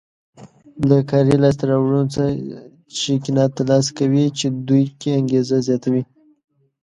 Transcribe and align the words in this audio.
له 0.89 0.97
کاري 1.09 1.35
لاسته 1.43 1.63
راوړنو 1.69 2.01
چې 2.97 3.11
قناعت 3.25 3.51
ترلاسه 3.57 3.91
کوي 3.99 4.25
په 4.35 4.47
دوی 4.67 4.83
کې 4.99 5.09
انګېزه 5.19 5.57
زیاتوي. 5.67 6.03